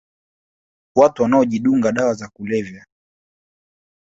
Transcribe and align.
Watu 0.95 1.23
wanaojidunga 1.23 1.91
dawa 1.91 2.13
za 2.13 2.27
kulevya 2.29 2.85